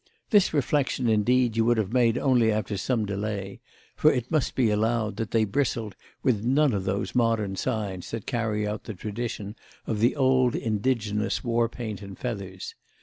[0.31, 3.61] This reflexion indeed you would have made only after some delay;
[3.95, 8.25] for it must be allowed that they bristled with none of those modern signs that
[8.25, 12.73] carry out the tradition of the old indigenous war paint and feathers.